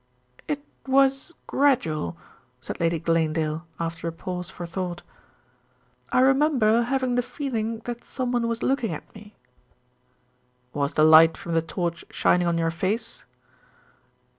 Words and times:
"It 0.47 0.63
was 0.87 1.31
gradual," 1.45 2.17
said 2.59 2.79
Lady 2.79 2.97
Glanedale, 2.99 3.67
after 3.79 4.07
a 4.07 4.11
pause 4.11 4.49
for 4.49 4.65
thought. 4.65 5.03
"I 6.11 6.21
remember 6.21 6.81
having 6.81 7.13
the 7.13 7.21
feeling 7.21 7.81
that 7.85 8.03
someone 8.03 8.47
was 8.47 8.63
looking 8.63 8.93
at 8.95 9.13
me." 9.13 9.35
"Was 10.73 10.95
the 10.95 11.03
light 11.03 11.37
from 11.37 11.53
the 11.53 11.61
torch 11.61 12.03
shining 12.09 12.47
on 12.47 12.57
your 12.57 12.71
face?" 12.71 13.25